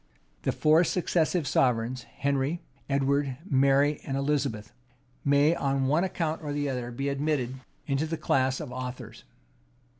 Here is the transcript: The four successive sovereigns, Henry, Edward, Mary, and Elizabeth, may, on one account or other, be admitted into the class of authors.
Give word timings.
The 0.41 0.51
four 0.51 0.83
successive 0.83 1.47
sovereigns, 1.47 2.05
Henry, 2.17 2.63
Edward, 2.89 3.37
Mary, 3.47 4.01
and 4.03 4.17
Elizabeth, 4.17 4.73
may, 5.23 5.53
on 5.53 5.85
one 5.85 6.03
account 6.03 6.41
or 6.41 6.49
other, 6.49 6.89
be 6.89 7.07
admitted 7.07 7.59
into 7.85 8.07
the 8.07 8.17
class 8.17 8.59
of 8.59 8.71
authors. 8.71 9.25